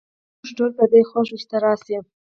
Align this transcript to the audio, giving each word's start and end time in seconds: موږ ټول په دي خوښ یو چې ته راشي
موږ 0.39 0.51
ټول 0.57 0.71
په 0.77 0.83
دي 0.91 1.01
خوښ 1.09 1.27
یو 1.29 1.39
چې 1.41 1.47
ته 1.51 1.57
راشي 1.63 1.97